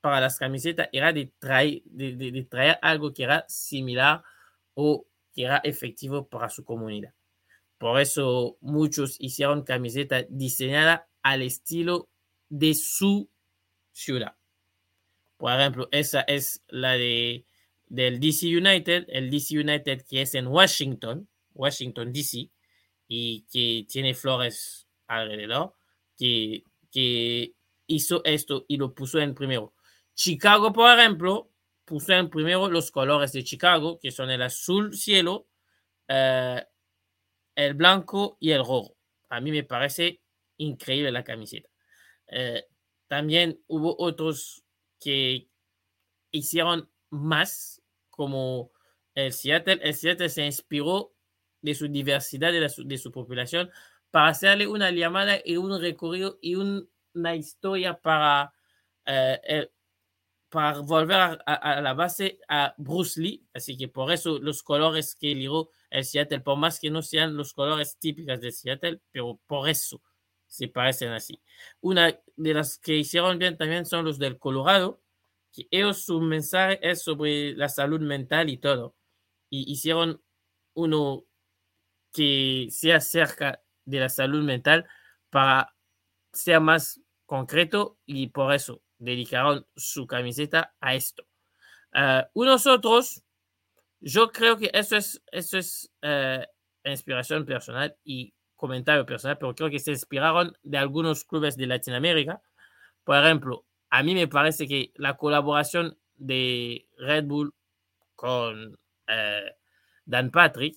para 0.00 0.20
las 0.20 0.38
camisetas 0.38 0.88
era 0.92 1.12
de 1.12 1.32
traer, 1.38 1.82
de, 1.84 2.46
traer 2.50 2.78
algo 2.82 3.14
que 3.14 3.22
era 3.22 3.44
similar 3.48 4.22
o 4.74 5.06
que 5.32 5.44
era 5.44 5.58
efectivo 5.58 6.28
para 6.28 6.48
su 6.48 6.64
comunidad. 6.64 7.14
Por 7.78 8.00
eso 8.00 8.56
muchos 8.60 9.16
hicieron 9.20 9.62
camisetas 9.62 10.26
diseñadas 10.28 11.02
al 11.22 11.42
estilo 11.42 12.08
de 12.48 12.74
su 12.74 13.30
ciudad. 13.92 14.36
Por 15.36 15.52
ejemplo, 15.52 15.88
esa 15.90 16.20
es 16.22 16.62
la 16.68 16.92
de, 16.92 17.44
del 17.86 18.20
DC 18.20 18.46
United, 18.46 19.06
el 19.08 19.30
DC 19.30 19.58
United 19.58 20.04
que 20.08 20.22
es 20.22 20.34
en 20.34 20.46
Washington, 20.46 21.28
Washington 21.52 22.12
DC, 22.12 22.50
y 23.08 23.44
que 23.52 23.86
tiene 23.88 24.14
flores 24.14 24.88
alrededor, 25.06 25.74
que, 26.16 26.64
hizo 27.88 28.22
esto 28.24 28.64
y 28.68 28.76
lo 28.76 28.94
puso 28.94 29.18
en 29.18 29.34
primero. 29.34 29.74
Chicago, 30.14 30.72
por 30.72 30.98
ejemplo, 30.98 31.50
puso 31.84 32.12
en 32.14 32.30
primero 32.30 32.70
los 32.70 32.90
colores 32.90 33.32
de 33.32 33.44
Chicago, 33.44 33.98
que 34.00 34.10
son 34.10 34.30
el 34.30 34.40
azul 34.40 34.94
cielo, 34.94 35.48
eh, 36.08 36.64
el 37.54 37.74
blanco 37.74 38.38
y 38.40 38.52
el 38.52 38.60
rojo. 38.60 38.96
A 39.28 39.40
mí 39.40 39.50
me 39.50 39.64
parece 39.64 40.21
increíble 40.56 41.12
la 41.12 41.24
camiseta. 41.24 41.68
Eh, 42.28 42.64
también 43.08 43.60
hubo 43.66 43.94
otros 43.98 44.64
que 45.00 45.48
hicieron 46.30 46.90
más, 47.10 47.82
como 48.10 48.72
el 49.14 49.32
Seattle. 49.32 49.80
El 49.82 49.94
Seattle 49.94 50.28
se 50.28 50.46
inspiró 50.46 51.14
de 51.60 51.74
su 51.74 51.88
diversidad 51.88 52.52
de, 52.52 52.98
su 52.98 53.12
población 53.12 53.70
para 54.10 54.28
hacerle 54.28 54.66
una 54.66 54.90
llamada 54.90 55.38
y 55.44 55.56
un 55.56 55.80
recorrido 55.80 56.38
y 56.40 56.54
un, 56.54 56.88
una 57.14 57.34
historia 57.36 58.00
para 58.00 58.52
eh, 59.06 59.70
para 60.52 60.80
volver 60.80 61.16
a, 61.16 61.38
a, 61.46 61.54
a, 61.54 61.80
la 61.80 61.94
base 61.94 62.38
a 62.46 62.74
Bruce 62.76 63.18
Lee, 63.18 63.42
así 63.54 63.74
que 63.74 63.88
por 63.88 64.12
eso 64.12 64.38
los 64.38 64.62
colores 64.62 65.14
que 65.14 65.32
eligió 65.32 65.70
el 65.88 66.04
Seattle, 66.04 66.40
por 66.40 66.58
más 66.58 66.78
que 66.78 66.90
no 66.90 67.00
sean 67.00 67.38
los 67.38 67.54
colores 67.54 67.96
típicos 67.98 68.38
de 68.38 68.52
Seattle, 68.52 69.00
pero 69.10 69.40
por 69.46 69.66
eso 69.70 70.02
se 70.52 70.68
parecen 70.68 71.12
así. 71.12 71.42
Una 71.80 72.20
de 72.36 72.54
las 72.54 72.78
que 72.78 72.94
hicieron 72.94 73.38
bien 73.38 73.56
también 73.56 73.86
son 73.86 74.04
los 74.04 74.18
del 74.18 74.38
Colorado, 74.38 75.00
que 75.50 75.66
ellos 75.70 76.04
su 76.04 76.20
mensaje 76.20 76.78
es 76.82 77.02
sobre 77.02 77.54
la 77.54 77.70
salud 77.70 78.00
mental 78.00 78.50
y 78.50 78.58
todo, 78.58 78.94
y 79.48 79.72
hicieron 79.72 80.22
uno 80.74 81.24
que 82.12 82.68
se 82.70 82.92
acerca 82.92 83.62
de 83.86 84.00
la 84.00 84.10
salud 84.10 84.44
mental 84.44 84.86
para 85.30 85.74
ser 86.34 86.60
más 86.60 87.00
concreto 87.24 87.98
y 88.04 88.26
por 88.26 88.52
eso 88.52 88.82
dedicaron 88.98 89.66
su 89.74 90.06
camiseta 90.06 90.74
a 90.80 90.94
esto. 90.94 91.26
Uh, 91.94 92.28
unos 92.34 92.66
otros, 92.66 93.22
yo 94.00 94.30
creo 94.30 94.58
que 94.58 94.70
eso 94.74 94.98
es, 94.98 95.22
eso 95.32 95.56
es 95.56 95.90
uh, 96.02 96.44
inspiración 96.84 97.46
personal 97.46 97.96
y 98.04 98.34
comentario 98.62 99.04
personal, 99.04 99.38
pero 99.38 99.56
creo 99.56 99.70
que 99.70 99.80
se 99.80 99.90
inspiraron 99.90 100.56
de 100.62 100.78
algunos 100.78 101.24
clubes 101.24 101.56
de 101.56 101.66
Latinoamérica. 101.66 102.40
Por 103.02 103.16
ejemplo, 103.16 103.66
a 103.90 104.04
mí 104.04 104.14
me 104.14 104.28
parece 104.28 104.68
que 104.68 104.92
la 104.94 105.16
colaboración 105.16 105.98
de 106.14 106.86
Red 106.96 107.24
Bull 107.24 107.52
con 108.14 108.74
uh, 108.74 109.50
Dan 110.04 110.30
Patrick 110.30 110.76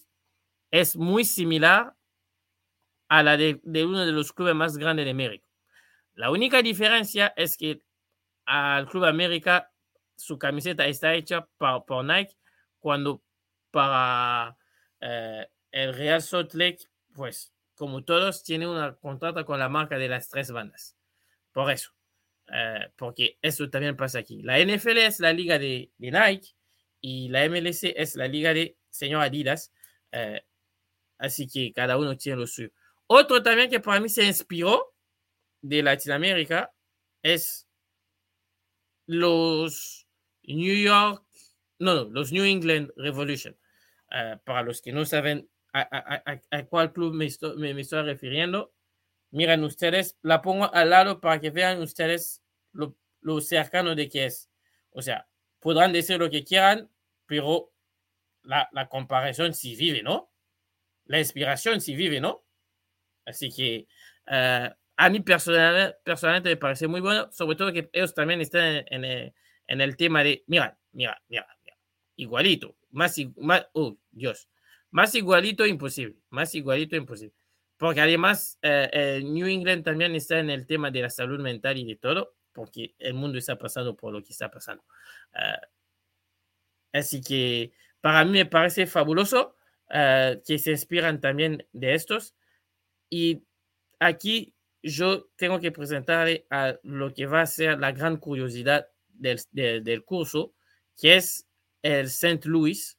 es 0.71 0.95
muy 0.95 1.25
similar 1.25 1.93
a 3.07 3.21
la 3.21 3.37
de, 3.37 3.61
uno 3.63 4.03
de 4.03 4.11
los 4.11 4.33
clubes 4.33 4.55
más 4.55 4.77
grandes 4.77 5.05
de 5.05 5.11
América. 5.11 5.47
La 6.15 6.31
única 6.31 6.63
diferencia 6.63 7.33
es 7.37 7.55
que 7.55 7.81
al 8.45 8.87
Club 8.87 9.05
América 9.05 9.71
su 10.15 10.39
camiseta 10.39 10.87
está 10.87 11.13
hecha 11.13 11.47
por, 11.59 11.85
por 11.85 12.03
Nike 12.03 12.35
cuando 12.79 13.21
para 13.69 14.57
eh, 15.01 15.47
el 15.71 15.93
Real 15.93 16.21
Salt 16.23 16.55
Lake, 16.55 16.79
pues 17.13 17.54
como 17.75 18.03
todos, 18.03 18.43
tiene 18.43 18.67
una 18.67 18.95
contrata 18.95 19.43
con 19.43 19.59
la 19.59 19.69
marca 19.69 19.97
de 19.97 20.09
las 20.09 20.29
tres 20.29 20.51
bandas. 20.51 20.95
Por 21.51 21.71
eso, 21.71 21.91
eh, 22.53 22.91
porque 22.95 23.37
eso 23.41 23.69
también 23.69 23.95
pasa 23.95 24.19
aquí. 24.19 24.41
La 24.41 24.59
NFL 24.59 24.97
es 24.97 25.19
la 25.19 25.33
liga 25.33 25.59
de, 25.59 25.91
Nike 25.97 26.55
y 27.01 27.29
la 27.29 27.47
MLC 27.47 27.93
es 27.95 28.15
la 28.15 28.27
liga 28.27 28.53
de 28.53 28.77
señor 28.89 29.21
Adidas. 29.21 29.71
Eh, 30.11 30.43
así 31.17 31.47
que 31.47 31.71
cada 31.73 31.97
uno 31.97 32.17
tiene 32.17 32.39
lo 32.39 32.47
suyo. 32.47 32.71
Otro 33.07 33.43
también 33.43 33.69
que 33.69 33.79
para 33.79 33.99
mí 33.99 34.09
se 34.09 34.23
inspiró 34.25 34.93
de 35.61 35.83
Latinoamérica 35.83 36.73
es 37.21 37.67
los 39.07 40.07
New 40.43 40.75
York 40.75 41.25
no, 41.79 41.93
no, 41.93 42.03
los 42.05 42.31
New 42.31 42.43
England 42.43 42.91
Revolution. 42.95 43.55
Uh, 44.11 44.37
para 44.45 44.63
los 44.63 44.81
que 44.81 44.91
no 44.91 45.05
saben 45.05 45.49
a, 45.81 46.23
a, 46.25 46.41
a, 46.51 46.65
cuál 46.65 46.93
club 46.93 47.13
me 47.13 47.25
estoy, 47.25 47.57
me, 47.57 47.79
estoy, 47.81 48.03
refiriendo, 48.03 48.73
miren 49.31 49.63
ustedes, 49.63 50.17
la 50.21 50.41
pongo 50.41 50.73
al 50.73 50.89
lado 50.89 51.19
para 51.19 51.39
que 51.39 51.49
vean 51.49 51.81
ustedes 51.81 52.41
lo, 52.71 52.95
lo 53.21 53.41
cercano 53.41 53.95
de 53.95 54.07
que 54.07 54.25
es. 54.25 54.49
O 54.91 55.01
sea, 55.01 55.27
podrán 55.59 55.91
decir 55.91 56.17
lo 56.17 56.29
que 56.29 56.43
quieran, 56.43 56.89
pero 57.25 57.73
la, 58.43 58.69
la 58.71 58.87
comparación 58.87 59.53
sí 59.53 59.75
vive, 59.75 60.01
¿no? 60.01 60.31
La 61.05 61.19
inspiración 61.19 61.81
sí 61.81 61.95
vive, 61.95 62.21
¿no? 62.21 62.45
Así 63.25 63.51
que 63.51 63.87
uh, 64.27 64.73
a 64.97 65.09
mí 65.09 65.19
personal, 65.19 65.97
personalmente 66.03 66.49
me 66.49 66.57
parece 66.57 66.87
muy 66.87 67.01
bueno, 67.01 67.29
sobre 67.33 67.57
todo 67.57 67.73
que 67.73 67.89
ellos 67.91 68.13
también 68.13 68.39
están 68.39 68.85
en, 68.87 69.33
en 69.67 69.81
el, 69.81 69.97
tema 69.97 70.23
de, 70.23 70.43
mira, 70.47 70.77
mira, 70.93 71.21
mira, 71.27 71.45
mira 71.59 71.77
igualito, 72.15 72.77
más, 72.91 73.17
más, 73.37 73.67
oh 73.73 73.97
Dios, 74.11 74.47
más 74.95 75.13
igualito 75.13 75.65
imposible, 75.65 76.15
más 76.29 76.55
igualito 76.55 76.95
imposible. 76.95 77.35
Porque 77.75 77.99
además 77.99 78.57
eh, 78.61 78.89
eh, 78.93 79.21
New 79.25 79.45
England 79.45 79.83
también 79.83 80.15
está 80.15 80.39
en 80.39 80.49
el 80.49 80.65
tema 80.65 80.89
de 80.89 81.01
la 81.01 81.09
salud 81.09 81.37
mental 81.41 81.77
y 81.77 81.83
de 81.83 81.97
todo, 81.97 82.37
porque 82.53 82.95
el 82.97 83.13
mundo 83.13 83.37
está 83.37 83.57
pasando 83.57 83.97
por 83.97 84.13
lo 84.13 84.23
que 84.23 84.31
está 84.31 84.49
pasando. 84.49 84.85
Uh, 85.33 85.67
así 86.93 87.19
que 87.19 87.73
para 87.99 88.23
mí 88.23 88.31
me 88.31 88.45
parece 88.45 88.87
fabuloso 88.87 89.57
uh, 89.89 90.41
que 90.47 90.57
se 90.59 90.71
inspiran 90.71 91.19
también 91.19 91.67
de 91.73 91.93
estos. 91.93 92.33
Y 93.09 93.43
aquí 93.99 94.55
yo 94.81 95.25
tengo 95.35 95.59
que 95.59 95.73
presentarle 95.73 96.47
a 96.49 96.79
lo 96.83 97.13
que 97.13 97.25
va 97.25 97.41
a 97.41 97.47
ser 97.47 97.79
la 97.79 97.91
gran 97.91 98.15
curiosidad 98.15 98.87
del, 99.09 99.41
de, 99.51 99.81
del 99.81 100.05
curso, 100.05 100.53
que 100.97 101.17
es 101.17 101.45
el 101.81 102.05
St. 102.05 102.47
Louis, 102.47 102.97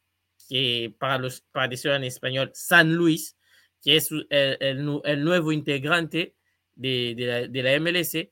que 0.49 0.95
para, 0.99 1.19
los, 1.19 1.43
para 1.53 1.69
decirlo 1.69 1.97
en 1.97 2.05
español, 2.05 2.51
San 2.55 2.95
Luis, 2.95 3.37
que 3.83 3.97
es 3.97 4.11
el, 4.11 4.27
el, 4.31 5.01
el 5.05 5.25
nuevo 5.25 5.53
integrante 5.53 6.35
de, 6.75 7.15
de, 7.17 7.27
la, 7.27 7.49
de, 7.49 7.63
la, 7.63 7.81
MLS, 7.81 8.29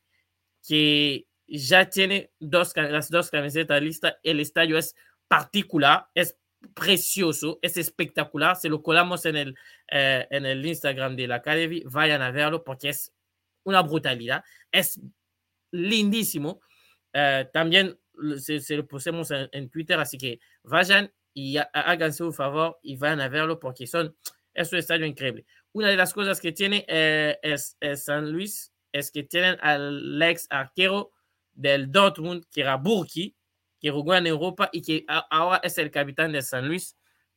que 0.67 1.27
ya 1.47 1.89
tiene 1.89 2.33
dos, 2.39 2.73
las 2.77 3.11
dos 3.11 3.31
camisetas 3.31 3.83
listas. 3.83 4.17
El 4.23 4.41
estadio 4.41 4.79
es 4.79 4.95
particular, 5.29 6.09
es 6.15 6.37
precioso, 6.75 7.59
es 7.63 7.77
espectacular. 7.77 8.57
Se 8.57 8.69
lo 8.69 8.83
colamos 8.83 9.27
en 9.27 9.37
el, 9.37 9.55
eh, 9.91 10.27
en 10.31 10.47
el 10.47 10.65
Instagram 10.65 11.17
de 11.17 11.29
la 11.29 11.37
Academy. 11.37 11.83
Vayan 11.85 12.23
a 12.23 12.31
verlo 12.31 12.65
porque 12.65 12.91
es 12.91 13.13
una 13.65 13.83
brutalidad. 13.83 14.45
Es 14.71 15.01
lindísimo. 15.71 16.61
Uh, 17.13 17.49
también 17.53 17.97
se, 18.39 18.59
se, 18.59 18.77
lo 18.77 18.87
pusimos 18.89 19.31
en, 19.31 19.49
en, 19.53 19.71
Twitter, 19.71 19.99
así 20.01 20.19
que 20.19 20.41
vayan 20.65 21.13
y 21.35 21.57
háganse 21.73 22.23
un 22.23 22.33
favor 22.33 22.79
y 22.83 22.97
vayan 22.97 23.21
a 23.21 23.29
verlo 23.29 23.59
porque 23.59 23.87
son, 23.87 24.17
es 24.55 24.73
un 24.73 24.79
estadio 24.79 25.05
increíble. 25.05 25.45
Una 25.73 25.89
de 25.89 25.97
las 25.97 26.15
cosas 26.15 26.41
que 26.41 26.53
tiene 26.53 26.85
eh, 26.89 27.39
es, 27.43 27.77
es, 27.81 28.05
San 28.05 28.31
Luis 28.31 28.73
es 28.93 29.11
que 29.11 29.25
tienen 29.25 29.59
al 29.61 30.23
ex 30.23 30.47
arquero 30.49 31.13
del 31.53 31.91
Dortmund, 31.91 32.45
que 32.51 32.61
era 32.61 32.77
Burki, 32.77 33.37
que 33.81 33.91
jugó 33.91 34.15
en 34.15 34.29
Europa 34.29 34.71
y 34.73 34.81
que 34.81 35.05
ahora 35.09 35.61
es 35.63 35.77
el 35.79 35.91
capitán 35.91 36.33
de 36.33 36.41
San 36.43 36.69
Luis 36.69 36.97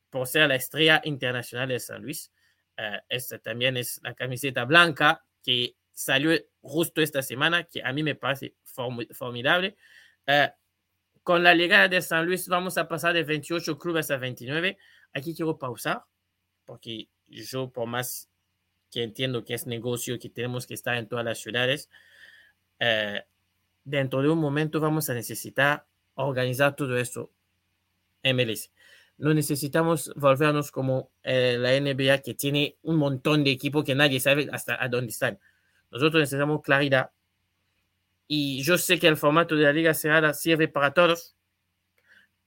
por 0.09 0.27
ser 0.27 0.47
la 0.47 0.55
estrella 0.55 1.01
internacional 1.03 1.67
de 1.67 1.79
San 1.79 2.03
Luis. 2.03 2.31
Uh, 2.77 3.01
esta 3.09 3.39
también 3.39 3.75
es 3.75 3.99
la 4.03 4.13
camiseta 4.13 4.63
blanca 4.63 5.25
que 5.43 5.75
salió 5.91 6.31
justo 6.61 7.01
esta 7.01 7.23
semana, 7.23 7.63
que 7.63 7.81
a 7.83 7.91
mí 7.91 8.03
me 8.03 8.15
parece 8.15 8.55
form 8.63 9.07
formidable. 9.11 9.75
Uh, 10.27 10.47
con 11.27 11.43
la 11.43 11.53
llegada 11.53 11.89
de 11.89 12.01
San 12.01 12.25
Luis 12.25 12.47
vamos 12.47 12.77
a 12.77 12.87
pasar 12.87 13.13
de 13.13 13.23
28 13.23 13.77
clubes 13.77 14.09
a 14.11 14.15
29. 14.15 14.77
Aquí 15.13 15.35
quiero 15.35 15.57
pausar, 15.57 16.05
porque 16.63 17.09
yo 17.27 17.69
por 17.69 17.85
más 17.85 18.29
que 18.89 19.03
entiendo 19.03 19.43
que 19.43 19.53
es 19.53 19.67
negocio, 19.67 20.17
que 20.19 20.29
tenemos 20.29 20.65
que 20.65 20.73
estar 20.73 20.95
en 20.95 21.05
todas 21.09 21.25
las 21.25 21.39
ciudades, 21.39 21.89
uh, 22.79 23.19
dentro 23.83 24.21
de 24.21 24.29
un 24.29 24.39
momento 24.39 24.79
vamos 24.79 25.09
a 25.09 25.13
necesitar 25.15 25.85
organizar 26.13 26.77
todo 26.77 26.97
esto 26.97 27.29
MLS. 28.23 28.71
No 29.17 29.33
necesitamos 29.33 30.13
volvernos 30.15 30.71
como 30.71 31.11
eh, 31.23 31.57
la 31.59 31.77
NBA 31.77 32.19
que 32.19 32.35
tiene 32.35 32.77
un 32.83 32.95
montón 32.95 33.43
de 33.43 33.51
equipos 33.51 33.83
que 33.83 33.95
nadie 33.95 34.21
sabe 34.21 34.47
hasta 34.53 34.81
a 34.81 34.87
dónde 34.87 35.11
están. 35.11 35.37
Nosotros 35.91 36.21
necesitamos 36.21 36.61
claridad. 36.61 37.11
Y 38.27 38.61
yo 38.63 38.77
sé 38.77 38.99
que 38.99 39.07
el 39.07 39.17
formato 39.17 39.55
de 39.55 39.63
la 39.63 39.73
liga 39.73 39.93
cerrada 39.93 40.33
sirve 40.33 40.67
para 40.67 40.93
todos, 40.93 41.35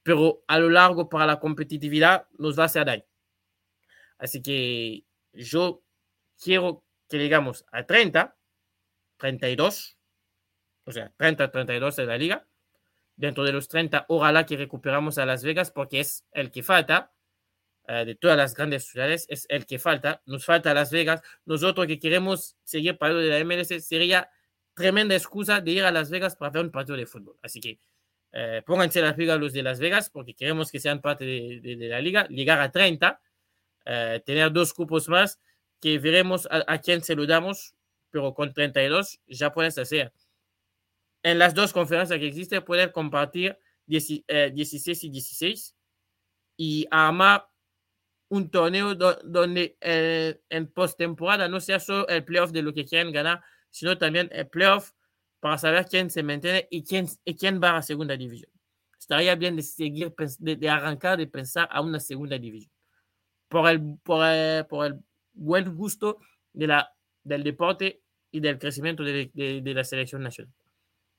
pero 0.03 0.43
a 0.47 0.59
lo 0.59 0.69
largo 0.69 1.09
para 1.09 1.25
la 1.25 1.39
competitividad 1.39 2.27
nos 2.37 2.57
va 2.57 2.63
a 2.63 2.65
hacer 2.67 2.85
daño. 2.85 3.03
Así 4.17 4.41
que 4.41 5.03
yo 5.33 5.83
quiero 6.39 6.83
que 7.09 7.17
llegamos 7.17 7.65
a 7.71 7.85
30, 7.85 8.35
32, 9.17 9.97
o 10.85 10.91
sea, 10.91 11.11
30, 11.17 11.51
32 11.51 11.95
de 11.95 12.05
la 12.05 12.17
liga. 12.17 12.47
Dentro 13.15 13.43
de 13.43 13.51
los 13.51 13.67
30, 13.67 14.05
ojalá 14.07 14.45
que 14.45 14.57
recuperamos 14.57 15.17
a 15.17 15.25
Las 15.25 15.43
Vegas 15.43 15.69
porque 15.71 15.99
es 15.99 16.25
el 16.31 16.51
que 16.51 16.63
falta. 16.63 17.11
Uh, 17.87 18.05
de 18.05 18.15
todas 18.15 18.37
las 18.37 18.53
grandes 18.53 18.85
ciudades 18.85 19.25
es 19.27 19.45
el 19.49 19.65
que 19.65 19.79
falta. 19.79 20.21
Nos 20.25 20.45
falta 20.45 20.73
Las 20.73 20.91
Vegas. 20.91 21.21
Nosotros 21.45 21.87
que 21.87 21.99
queremos 21.99 22.55
seguir 22.63 22.97
partido 22.97 23.19
de 23.19 23.29
la 23.29 23.43
MLS 23.43 23.85
sería 23.85 24.29
tremenda 24.81 25.15
excusa 25.15 25.61
de 25.61 25.71
ir 25.71 25.83
a 25.83 25.91
Las 25.91 26.09
Vegas 26.09 26.35
para 26.35 26.51
ver 26.51 26.65
un 26.65 26.71
partido 26.71 26.97
de 26.97 27.05
fútbol. 27.05 27.37
Así 27.41 27.61
que 27.61 27.79
uh, 28.33 28.63
pónganse 28.65 29.01
las 29.01 29.13
pilas 29.13 29.39
los 29.39 29.53
de 29.53 29.63
Las 29.63 29.79
Vegas 29.79 30.09
porque 30.09 30.33
queremos 30.33 30.71
que 30.71 30.79
sean 30.79 31.01
parte 31.01 31.25
de, 31.25 31.61
de, 31.61 31.75
de 31.75 31.87
la 31.87 32.01
liga. 32.01 32.27
Llegar 32.27 32.59
a 32.59 32.71
30, 32.71 33.21
uh, 33.85 34.19
tener 34.25 34.51
dos 34.51 34.73
cupos 34.73 35.07
más 35.07 35.39
que 35.79 35.97
veremos 35.99 36.47
a, 36.51 36.63
a, 36.67 36.79
quién 36.79 37.01
se 37.03 37.15
lo 37.15 37.25
damos, 37.25 37.75
pero 38.09 38.33
con 38.33 38.53
32 38.53 39.19
ya 39.27 39.51
puedes 39.51 39.77
hacer. 39.77 40.11
En 41.23 41.39
las 41.39 41.53
dos 41.53 41.71
conferencias 41.71 42.19
que 42.19 42.27
existen, 42.27 42.63
poder 42.63 42.91
compartir 42.91 43.57
10, 43.85 44.25
16 44.53 45.03
y 45.03 45.09
16 45.09 45.75
y 46.57 46.87
armar 46.91 47.47
un 48.31 48.49
torneo 48.49 48.95
do, 48.95 49.19
donde 49.23 49.77
eh, 49.81 50.39
en 50.49 50.67
postemporada 50.71 51.49
no 51.49 51.59
sea 51.59 51.79
solo 51.79 52.07
el 52.07 52.23
playoff 52.23 52.51
de 52.51 52.61
lo 52.61 52.73
que 52.73 52.85
quieren 52.85 53.11
ganar, 53.11 53.41
sino 53.71 53.97
también 53.97 54.29
el 54.31 54.47
playoff 54.47 54.91
para 55.39 55.57
saber 55.57 55.87
quién 55.87 56.09
se 56.09 56.21
mantiene 56.21 56.67
y 56.69 56.83
quién, 56.83 57.07
y 57.25 57.35
quién 57.35 57.59
va 57.61 57.77
a 57.77 57.81
segunda 57.81 58.15
división. 58.15 58.51
Estaría 58.99 59.33
bien 59.35 59.55
de 59.55 59.63
seguir, 59.63 60.13
de, 60.37 60.55
de, 60.55 60.69
arrancar, 60.69 61.17
de 61.17 61.25
pensar 61.25 61.67
a 61.71 61.81
una 61.81 61.99
segunda 61.99 62.37
división. 62.37 62.71
Por 63.47 63.69
el, 63.69 63.97
por 64.03 64.25
el, 64.25 64.65
por 64.67 64.85
el 64.85 64.99
buen 65.33 65.75
gusto 65.75 66.19
de 66.53 66.67
la, 66.67 66.93
del 67.23 67.43
deporte 67.43 68.01
y 68.29 68.39
del 68.39 68.59
crecimiento 68.59 69.03
de, 69.03 69.31
de, 69.33 69.61
de 69.61 69.73
la 69.73 69.83
selección 69.83 70.21
nacional. 70.21 70.53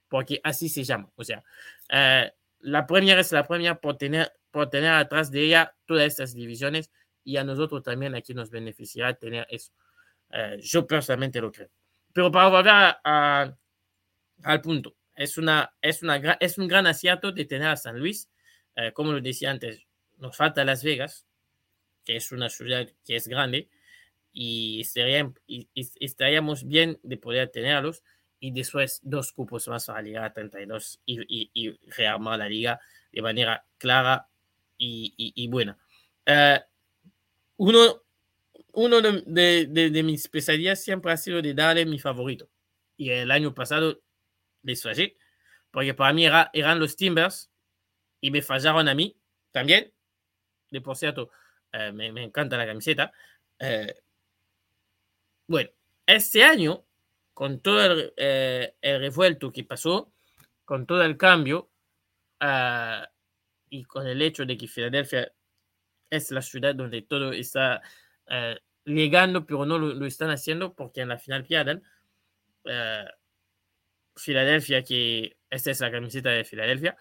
Porque 0.08 0.40
así 0.44 0.68
se 0.68 0.84
llama. 0.84 1.10
O 1.16 1.24
sea, 1.24 1.42
eh, 1.90 2.30
la 2.60 2.86
primera 2.86 3.20
es 3.20 3.32
la 3.32 3.46
primera 3.46 3.80
por 3.80 3.96
tener, 3.96 4.32
por 4.50 4.70
tener 4.70 4.92
atrás 4.92 5.30
de 5.30 5.42
ella 5.42 5.74
todas 5.84 6.04
estas 6.04 6.32
divisiones 6.32 6.90
y 7.24 7.36
a 7.36 7.44
nosotros 7.44 7.82
también 7.82 8.14
aquí 8.14 8.34
nos 8.34 8.50
beneficiará 8.50 9.14
tener 9.14 9.46
eso. 9.50 9.72
Uh, 10.30 10.56
yo 10.60 10.86
personalmente 10.86 11.40
lo 11.40 11.50
creo. 11.52 11.68
Pero 12.12 12.30
para 12.30 12.48
volver 12.48 12.68
a, 12.68 13.00
a, 13.04 13.56
al 14.42 14.60
punto, 14.60 14.96
es, 15.14 15.38
una, 15.38 15.72
es, 15.80 16.02
una, 16.02 16.16
es 16.40 16.58
un 16.58 16.68
gran 16.68 16.86
acierto 16.86 17.32
de 17.32 17.44
tener 17.44 17.68
a 17.68 17.76
San 17.76 17.98
Luis. 17.98 18.28
Uh, 18.76 18.92
como 18.92 19.12
lo 19.12 19.20
decía 19.20 19.50
antes, 19.50 19.86
nos 20.18 20.36
falta 20.36 20.64
Las 20.64 20.82
Vegas, 20.82 21.26
que 22.04 22.16
es 22.16 22.32
una 22.32 22.48
ciudad 22.48 22.88
que 23.04 23.16
es 23.16 23.28
grande, 23.28 23.68
y, 24.32 24.82
estaríamos 26.00 26.64
bien 26.64 26.98
de 27.02 27.16
poder 27.16 27.48
tenerlos. 27.48 28.02
Y 28.40 28.50
después 28.50 29.00
dos 29.04 29.32
cupos 29.32 29.68
más 29.68 29.88
a 29.88 29.94
la 29.94 30.02
Liga 30.02 30.32
32 30.32 31.00
y, 31.06 31.20
y, 31.28 31.50
y 31.54 31.78
rearmar 31.90 32.40
la 32.40 32.48
liga 32.48 32.80
de 33.12 33.22
manera 33.22 33.64
clara 33.78 34.26
y, 34.76 35.14
y 35.16 35.46
buena. 35.46 35.78
Uh, 36.26 36.58
uno, 37.58 38.02
uno 38.72 39.00
de, 39.00 39.22
de, 39.26 39.66
de, 39.66 39.90
de, 39.90 40.02
mis 40.02 40.28
pesadillas 40.28 40.82
siempre 40.82 41.12
ha 41.12 41.16
sido 41.16 41.42
de 41.42 41.54
darle 41.54 41.86
mi 41.86 41.98
favorito. 41.98 42.48
Y 42.96 43.10
el 43.10 43.30
año 43.30 43.54
pasado 43.54 44.02
les 44.62 44.82
fallé, 44.82 45.16
porque 45.70 45.94
para 45.94 46.12
mí 46.12 46.24
era, 46.24 46.50
eran 46.52 46.78
los 46.78 46.96
Timbers 46.96 47.50
y 48.20 48.30
me 48.30 48.42
fallaron 48.42 48.88
a 48.88 48.94
mí 48.94 49.16
también. 49.50 49.92
De 50.70 50.80
por 50.80 50.96
cierto, 50.96 51.30
uh, 51.74 51.92
me, 51.92 52.12
me, 52.12 52.24
encanta 52.24 52.56
la 52.56 52.66
camiseta. 52.66 53.12
Uh, 53.60 53.92
bueno, 55.46 55.70
este 56.06 56.42
año, 56.42 56.84
con 57.34 57.60
todo 57.60 57.84
el, 57.84 58.12
uh, 58.16 58.74
el, 58.80 59.00
revuelto 59.00 59.52
que 59.52 59.64
pasó, 59.64 60.12
con 60.64 60.86
todo 60.86 61.02
el 61.02 61.16
cambio 61.16 61.68
y 63.68 63.84
con 63.84 64.06
el 64.06 64.20
hecho 64.20 64.44
de 64.44 64.56
que 64.56 64.66
Filadelfia 64.66 65.32
es 66.10 66.30
la 66.30 66.42
ciudad 66.42 66.74
donde 66.74 67.02
todo 67.02 67.32
está 67.32 67.82
llegando, 68.84 69.46
pero 69.46 69.66
no 69.66 69.78
lo, 69.78 70.06
están 70.06 70.30
haciendo 70.30 70.74
porque 70.74 71.00
en 71.00 71.08
la 71.08 71.18
final 71.18 71.44
pierden. 71.44 71.82
Uh, 72.64 73.08
Filadelfia, 74.14 74.84
que 74.84 75.36
esta 75.50 75.70
es 75.70 75.80
la 75.80 75.90
camiseta 75.90 76.30
de 76.30 76.44
Filadelfia, 76.44 76.96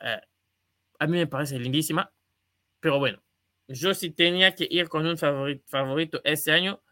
uh, 0.00 0.20
a 0.98 1.06
mí 1.06 1.16
me 1.16 1.26
parece 1.26 1.58
lindísima, 1.58 2.12
pero 2.80 2.98
bueno, 2.98 3.22
yo 3.68 3.94
sí 3.94 4.10
tenía 4.10 4.54
que 4.54 4.66
ir 4.68 4.88
con 4.88 5.06
un 5.06 5.16
favorito, 5.16 6.20
este 6.24 6.52
año 6.52 6.82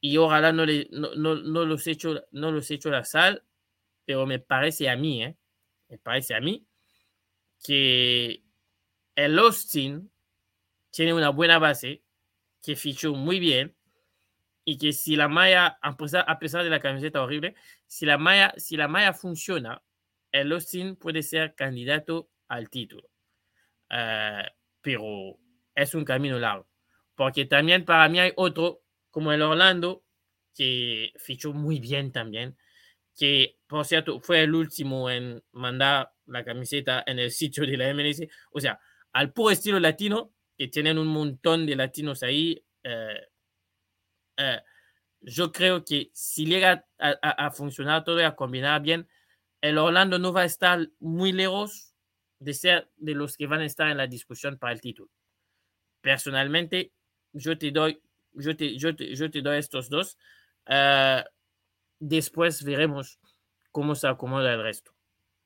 y 0.00 0.16
ojalá 0.16 0.52
no, 0.52 0.66
no, 0.66 1.14
no, 1.14 1.34
no, 1.36 1.64
los 1.64 1.86
hecho, 1.86 2.26
no 2.32 2.50
la 2.52 3.04
sal, 3.04 3.44
pero 4.04 4.26
me 4.26 4.38
parece 4.38 4.90
a 4.90 4.96
mí, 4.96 5.22
¿eh? 5.22 5.36
me 5.88 5.98
parece 5.98 6.34
a 6.34 6.40
mí 6.40 6.66
que 7.62 8.42
el 9.14 9.38
Austin 9.38 10.10
tiene 10.90 11.14
una 11.14 11.30
buena 11.30 11.58
base, 11.58 12.03
que 12.64 12.76
fichó 12.76 13.12
muy 13.12 13.38
bien 13.38 13.76
y 14.64 14.78
que 14.78 14.94
si 14.94 15.16
la 15.16 15.28
malla, 15.28 15.78
a 15.82 15.96
pesar, 15.96 16.64
de 16.64 16.70
la 16.70 16.80
camiseta 16.80 17.22
horrible, 17.22 17.54
si 17.86 18.06
la 18.06 18.16
malla, 18.16 18.54
si 18.56 18.76
la 18.78 18.88
malla 18.88 19.12
funciona, 19.12 19.82
el 20.32 20.50
Austin 20.50 20.96
puede 20.96 21.22
ser 21.22 21.54
candidato 21.54 22.30
al 22.48 22.70
título. 22.70 23.10
Uh, 23.90 24.48
pero 24.80 25.38
es 25.74 25.94
un 25.94 26.04
camino 26.04 26.38
largo. 26.38 26.66
Porque 27.14 27.44
también 27.44 27.84
para 27.84 28.08
mí 28.08 28.18
hay 28.18 28.32
otro, 28.36 28.82
como 29.10 29.30
el 29.32 29.42
Orlando, 29.42 30.02
que 30.54 31.12
fichó 31.18 31.52
muy 31.52 31.78
bien 31.80 32.10
también, 32.12 32.56
que 33.14 33.58
por 33.66 33.84
cierto 33.84 34.20
fue 34.20 34.42
el 34.42 34.54
último 34.54 35.10
en 35.10 35.42
mandar 35.52 36.12
la 36.26 36.44
camiseta 36.44 37.04
en 37.06 37.18
el 37.18 37.30
sitio 37.30 37.66
de 37.66 37.76
la 37.76 37.92
MLS. 37.92 38.22
O 38.50 38.60
sea, 38.60 38.80
al 39.12 39.32
puro 39.32 39.50
estilo 39.50 39.78
latino, 39.78 40.33
que 40.56 40.68
tienen 40.68 40.98
un 40.98 41.08
montón 41.08 41.66
de 41.66 41.76
latinos 41.76 42.22
ahí. 42.22 42.64
Eh, 42.82 43.28
eh, 44.36 44.60
yo 45.20 45.52
creo 45.52 45.84
que 45.84 46.10
si 46.12 46.44
llega 46.44 46.86
a, 46.98 47.50
funcionar 47.50 48.04
todo 48.04 48.20
y 48.20 48.24
a 48.24 48.36
combinar 48.36 48.82
bien, 48.82 49.08
el 49.60 49.78
Orlando 49.78 50.18
no 50.18 50.32
va 50.32 50.42
a 50.42 50.46
estar 50.46 50.86
muy 51.00 51.32
lejos 51.32 51.94
de 52.38 52.52
ser 52.52 52.90
de 52.96 53.14
los 53.14 53.36
que 53.36 53.46
van 53.46 53.60
a 53.60 53.64
estar 53.64 53.88
en 53.88 53.96
la 53.96 54.06
discusión 54.06 54.58
para 54.58 54.74
el 54.74 54.82
título. 54.82 55.10
Personalmente, 56.02 56.92
yo 57.32 57.56
te 57.56 57.70
doy, 57.70 58.02
yo 58.32 58.54
te, 58.54 58.76
yo 58.76 58.94
te, 58.94 59.14
yo 59.14 59.30
te 59.30 59.40
doy 59.40 59.58
estos 59.58 59.88
dos. 59.88 60.18
Uh, 60.66 61.24
después 61.98 62.62
veremos 62.62 63.18
cómo 63.70 63.94
se 63.94 64.06
acomoda 64.06 64.52
el 64.52 64.62
resto. 64.62 64.94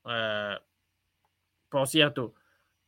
Uh, 0.02 0.58
por 1.68 1.86
cierto, 1.86 2.34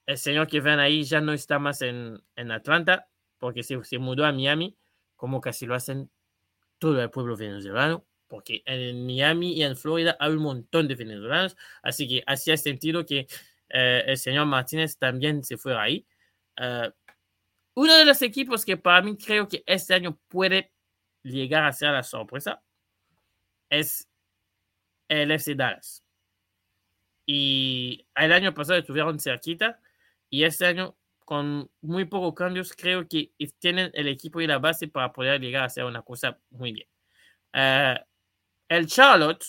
el 0.07 0.19
señor 0.19 0.47
que 0.47 0.61
ven 0.61 0.79
ahí 0.79 1.05
ya 1.05 1.21
no 1.21 1.33
está 1.33 1.59
más 1.59 1.83
en, 1.83 2.23
en 2.37 2.51
Atlanta 2.51 3.09
porque 3.39 3.63
se, 3.63 3.83
se, 3.85 3.99
mudó 3.99 4.27
a 4.27 4.33
Miami, 4.33 4.77
como 5.17 5.41
casi 5.41 5.67
lo 5.67 5.75
hacen 5.75 6.11
todo 6.79 7.03
el 7.03 7.11
pueblo 7.11 7.37
venezolano, 7.37 8.07
porque 8.29 8.63
en 8.67 9.07
Miami 9.07 9.55
y 9.55 9.63
en 9.63 9.77
Florida 9.77 10.17
hay 10.21 10.33
un 10.33 10.43
montón 10.43 10.89
de 10.89 10.95
venezolanos, 10.95 11.57
así 11.83 12.07
que 12.07 12.23
hacía 12.27 12.57
sentido 12.57 13.05
que 13.05 13.27
uh, 13.71 14.11
el 14.11 14.19
señor 14.19 14.47
Martínez 14.47 14.99
también 14.99 15.43
se 15.43 15.57
fuera 15.57 15.83
ahí. 15.83 16.07
Uh, 16.59 16.91
uno 17.75 17.97
de 17.97 18.05
los 18.05 18.21
equipos 18.23 18.65
que 18.65 18.77
para 18.77 19.03
mí 19.03 19.17
creo 19.17 19.49
que 19.49 19.63
este 19.67 19.95
año 19.95 20.19
puede 20.29 20.73
llegar 21.23 21.65
a 21.65 21.73
ser 21.73 21.93
la 21.93 22.03
sorpresa 22.03 22.63
es 23.69 24.09
el 25.09 25.31
FC 25.31 25.55
Dallas. 25.55 26.05
Y 27.27 28.07
el 28.15 28.33
año 28.33 28.53
pasado 28.53 28.79
estuvieron 28.79 29.19
cerquita 29.19 29.81
y 30.31 30.45
este 30.45 30.67
año 30.67 30.97
con 31.25 31.71
muy 31.81 32.07
pocos 32.07 32.35
cambios 32.35 32.73
creo 32.73 33.07
que 33.07 33.33
tienen 33.59 33.91
el 33.95 34.09
equipo 34.09 34.41
y 34.41 34.47
la 34.47 34.59
base 34.59 34.89
para 34.89 35.13
poder 35.13 35.41
llegar 35.41 35.63
a 35.63 35.67
hacer 35.67 35.85
una 35.85 36.03
cosa 36.03 36.39
muy 36.51 36.73
bien. 36.73 36.89
Uh, 37.53 38.01
el 38.69 38.87
Charlotte, 38.87 39.45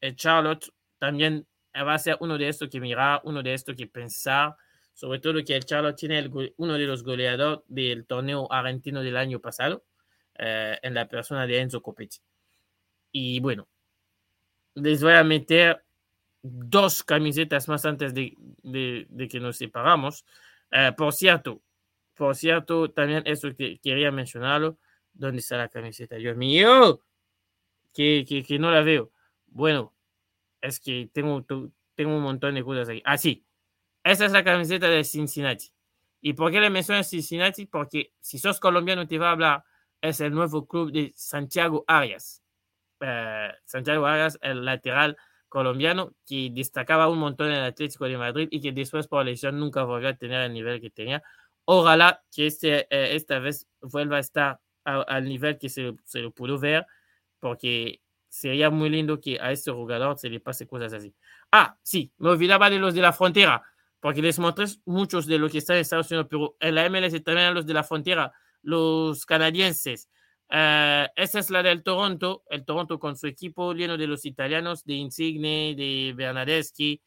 el 0.00 0.16
Charlotte 0.16 0.72
también 0.98 1.46
va 1.76 1.94
a 1.94 1.98
ser 1.98 2.16
uno 2.20 2.38
de 2.38 2.48
estos 2.48 2.68
que 2.68 2.80
mirar, 2.80 3.20
uno 3.24 3.42
de 3.42 3.54
estos 3.54 3.76
que 3.76 3.86
pensar 3.86 4.56
sobre 5.00 5.18
todo 5.18 5.42
que 5.42 5.56
el 5.56 5.64
Charlotte 5.64 5.96
tiene 5.96 6.18
el, 6.18 6.54
uno 6.58 6.74
de 6.74 6.84
los 6.84 7.02
goleadores 7.02 7.64
del 7.68 8.04
torneo 8.04 8.52
argentino 8.52 9.02
del 9.02 9.16
año 9.16 9.40
pasado, 9.40 9.82
eh, 10.36 10.78
en 10.82 10.92
la 10.92 11.08
persona 11.08 11.46
de 11.46 11.58
Enzo 11.58 11.80
Copetti. 11.80 12.18
Y 13.10 13.40
bueno, 13.40 13.66
les 14.74 15.02
voy 15.02 15.14
a 15.14 15.24
meter 15.24 15.82
dos 16.42 17.02
camisetas 17.02 17.68
más 17.68 17.84
antes 17.84 18.14
de, 18.14 18.34
de, 18.62 19.06
de 19.08 19.28
que 19.28 19.40
nos 19.40 19.56
separamos. 19.56 20.24
Eh, 20.70 20.92
por 20.96 21.12
cierto, 21.12 21.62
por 22.14 22.36
cierto, 22.36 22.90
también 22.90 23.22
eso 23.26 23.54
que 23.56 23.78
quería 23.80 24.10
mencionarlo. 24.10 24.78
¿Dónde 25.12 25.40
está 25.40 25.56
la 25.56 25.68
camiseta? 25.68 26.16
Dios 26.16 26.36
mío, 26.36 27.02
que, 27.92 28.24
que, 28.26 28.44
que 28.44 28.58
no 28.58 28.70
la 28.70 28.82
veo. 28.82 29.12
Bueno, 29.46 29.94
es 30.60 30.78
que 30.78 31.10
tengo, 31.12 31.44
tengo 31.94 32.16
un 32.16 32.22
montón 32.22 32.54
de 32.54 32.62
cosas 32.62 32.88
aquí. 32.88 33.02
Ah, 33.04 33.18
sí, 33.18 33.44
esa 34.04 34.26
es 34.26 34.32
la 34.32 34.44
camiseta 34.44 34.88
de 34.88 35.02
Cincinnati. 35.04 35.72
¿Y 36.20 36.34
por 36.34 36.52
qué 36.52 36.60
le 36.60 36.70
menciono 36.70 37.02
Cincinnati? 37.02 37.66
Porque 37.66 38.12
si 38.20 38.38
sos 38.38 38.60
colombiano 38.60 39.06
te 39.06 39.18
va 39.18 39.28
a 39.28 39.32
hablar, 39.32 39.64
es 40.00 40.20
el 40.20 40.32
nuevo 40.32 40.66
club 40.66 40.92
de 40.92 41.12
Santiago 41.14 41.84
Arias. 41.86 42.42
Uh, 43.00 43.52
Santiago 43.64 44.06
Arias, 44.06 44.38
el 44.42 44.64
lateral 44.64 45.16
colombiano 45.50 46.14
que 46.26 46.48
destacaba 46.50 47.08
un 47.08 47.18
montón 47.18 47.48
en 47.48 47.58
el 47.58 47.64
Atlético 47.64 48.06
de 48.06 48.16
Madrid 48.16 48.48
y 48.50 48.62
que 48.62 48.72
después 48.72 49.06
por 49.06 49.26
lesión 49.26 49.60
nunca 49.60 49.84
volvió 49.84 50.08
a 50.08 50.14
tener 50.14 50.40
el 50.40 50.54
nivel 50.54 50.80
que 50.80 50.88
tenía. 50.88 51.22
Ojalá 51.66 52.22
que 52.34 52.46
este, 52.46 52.86
eh, 52.90 53.14
esta 53.16 53.38
vez 53.38 53.68
vuelva 53.82 54.16
a 54.16 54.20
estar 54.20 54.60
a, 54.86 55.02
al 55.02 55.24
nivel 55.24 55.58
que 55.58 55.68
se, 55.68 55.94
se, 56.04 56.20
lo 56.20 56.30
pudo 56.30 56.58
ver, 56.58 56.86
porque 57.38 58.00
sería 58.30 58.70
muy 58.70 58.88
lindo 58.88 59.20
que 59.20 59.38
a 59.38 59.52
este 59.52 59.70
jugador 59.70 60.18
se 60.18 60.30
le 60.30 60.40
pase 60.40 60.66
cosas 60.66 60.94
así. 60.94 61.14
Ah, 61.52 61.76
sí, 61.82 62.10
me 62.16 62.30
olvidaba 62.30 62.70
de 62.70 62.78
los 62.78 62.94
de 62.94 63.02
la 63.02 63.12
frontera 63.12 63.62
porque 64.00 64.22
les 64.22 64.38
mostré 64.38 64.64
muchos 64.86 65.26
de 65.26 65.38
los 65.38 65.52
que 65.52 65.58
están 65.58 65.76
en 65.76 65.82
Estados 65.82 66.10
Unidos, 66.10 66.26
pero 66.28 66.56
en 66.58 66.74
la 66.74 66.88
MLS 66.88 67.22
también 67.22 67.54
los 67.54 67.66
de 67.66 67.74
la 67.74 67.84
frontera, 67.84 68.32
los 68.62 69.26
canadienses. 69.26 70.08
Uh, 70.52 71.06
esa 71.14 71.38
es 71.38 71.48
la 71.50 71.62
del 71.62 71.84
Toronto, 71.84 72.42
el 72.50 72.64
Toronto 72.64 72.98
con 72.98 73.16
su 73.16 73.28
equipo 73.28 73.72
lleno 73.72 73.96
de 73.96 74.08
los 74.08 74.24
italianos, 74.24 74.84
de 74.84 74.94
Insigne, 74.94 75.76
de 75.76 76.12
Bernadeschi. 76.16 77.00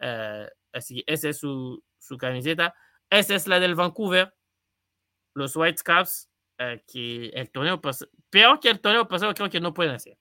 Uh, 0.00 0.46
así 0.72 0.96
que 0.96 1.04
esa 1.06 1.30
es 1.30 1.38
su, 1.38 1.82
su, 1.98 2.18
camiseta. 2.18 2.74
Esa 3.08 3.34
es 3.34 3.46
la 3.46 3.58
del 3.58 3.74
Vancouver, 3.74 4.34
los 5.34 5.56
Whitecaps, 5.56 6.30
uh, 6.58 6.78
que 6.86 7.28
el 7.28 7.50
torneo 7.50 7.80
pasado, 7.80 8.10
peor 8.28 8.60
que 8.60 8.68
el 8.68 8.80
torneo 8.80 9.08
pasado, 9.08 9.32
creo 9.32 9.48
que 9.48 9.60
no 9.60 9.72
pueden 9.72 9.94
hacer. 9.94 10.18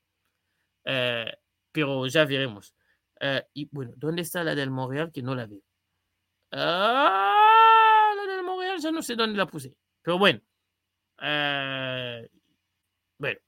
pero 1.71 2.07
ya 2.07 2.25
veremos. 2.25 2.73
y 3.53 3.67
bueno, 3.71 3.93
¿dónde 3.97 4.21
está 4.21 4.43
la 4.43 4.55
del 4.55 4.71
Montreal? 4.71 5.11
Que 5.11 5.21
no 5.21 5.35
la 5.35 5.47
veo. 5.47 5.61
Ah, 6.51 8.13
la 8.15 8.35
del 8.35 8.43
Montreal, 8.43 8.79
ya 8.79 8.91
no 8.91 9.01
sé 9.01 9.15
dónde 9.15 9.37
la 9.37 9.47
puse. 9.47 9.75
Pero 10.01 10.17
bueno. 10.17 10.39
Eh, 11.21 12.29
bueno. 13.19 13.39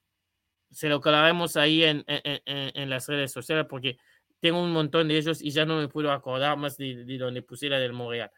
Se 0.70 0.88
lo 0.88 1.02
colaremos 1.02 1.56
ahí 1.56 1.84
en, 1.84 2.02
en, 2.06 2.40
en, 2.46 2.88
las 2.88 3.06
redes 3.06 3.30
sociales 3.30 3.66
porque 3.68 3.98
tengo 4.40 4.62
un 4.62 4.72
montón 4.72 5.08
de 5.08 5.18
ellos 5.18 5.42
y 5.42 5.50
ya 5.50 5.66
no 5.66 5.76
me 5.76 5.88
puedo 5.88 6.10
acordar 6.10 6.56
más 6.56 6.78
de, 6.78 7.04
de 7.04 7.18
donde 7.18 7.42
puse 7.42 7.68
la 7.68 7.78
del 7.78 7.92
Montreal. 7.92 8.30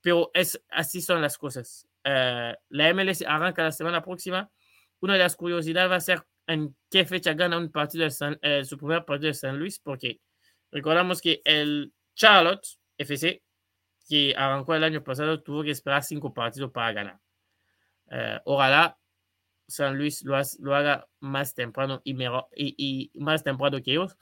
Pero 0.00 0.30
es, 0.32 0.62
así 0.70 1.02
son 1.02 1.20
las 1.20 1.36
cosas. 1.38 1.88
Uh, 2.04 2.54
la 2.68 2.94
MLS 2.94 3.22
arranca 3.26 3.64
la 3.64 3.72
semana 3.72 4.02
próxima. 4.02 4.48
Una 5.00 5.14
de 5.14 5.18
las 5.18 5.34
curiosidades 5.34 5.90
va 5.90 5.96
a 5.96 6.00
ser 6.00 6.22
en 6.46 6.76
qué 6.88 7.04
fecha 7.04 7.34
gana 7.34 7.58
un 7.58 7.72
partido 7.72 8.04
de 8.04 8.12
San, 8.12 8.38
eh, 8.42 8.64
su 8.64 8.78
primer 8.78 9.04
partido 9.04 9.28
de 9.28 9.34
San 9.34 9.58
Luis, 9.58 9.80
porque 9.80 10.20
recordamos 10.70 11.20
que 11.20 11.42
el 11.44 11.92
Charlotte 12.14 12.78
FC 12.96 13.42
que 14.08 14.34
arrancó 14.36 14.74
el 14.74 14.84
año 14.84 15.02
pasado 15.02 15.42
tuvo 15.42 15.64
que 15.64 15.72
esperar 15.72 16.02
cinco 16.04 16.32
partidos 16.32 16.70
para 16.70 16.92
ganar. 16.92 17.20
Uh, 18.06 18.38
ojalá 18.44 18.96
San 19.68 19.96
Luis 19.96 20.22
lo, 20.24 20.36
lo, 20.60 20.74
haga 20.74 21.06
más 21.20 21.54
temprano 21.54 22.00
y, 22.04 22.14
mejor, 22.14 22.46
y, 22.54 22.74
y, 23.12 23.18
más 23.18 23.42
temprano 23.42 23.82
que 23.82 23.92
ellos. 23.92 24.16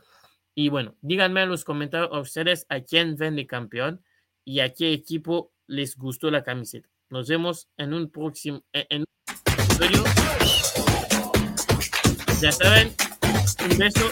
Y 0.54 0.68
bueno, 0.68 0.96
díganme 1.00 1.42
en 1.42 1.48
los 1.48 1.64
comentarios 1.64 2.10
a 2.12 2.20
ustedes 2.20 2.66
a 2.68 2.80
quién 2.80 3.16
ven 3.16 3.36
de 3.36 3.46
campeón 3.46 4.02
y 4.44 4.60
a 4.60 4.72
qué 4.72 4.92
equipo 4.92 5.52
les 5.66 5.96
gustó 5.96 6.30
la 6.30 6.42
camiseta. 6.42 6.88
Nos 7.10 7.28
vemos 7.28 7.68
en 7.76 7.94
un 7.94 8.10
próximo 8.10 8.64
en 8.72 9.02
un 9.02 9.06
episodio. 9.46 10.04
Ya 12.40 12.52
saben, 12.52 12.94
un 13.70 13.78
beso. 13.78 14.10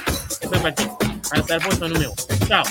Hasta 1.33 1.55
el 1.55 1.61
próximo 1.61 1.89
número. 1.89 2.13
Chao. 2.47 2.65